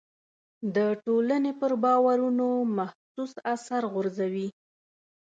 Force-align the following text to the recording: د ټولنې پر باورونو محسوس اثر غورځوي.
د 0.75 0.77
ټولنې 1.05 1.51
پر 1.59 1.71
باورونو 1.83 2.47
محسوس 2.77 3.31
اثر 3.53 3.81
غورځوي. 3.93 4.47